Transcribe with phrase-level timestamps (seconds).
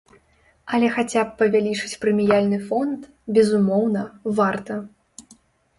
[0.77, 3.01] Але хаця б павялічыць прэміяльны фонд,
[3.39, 4.01] безумоўна,
[4.43, 4.73] варта.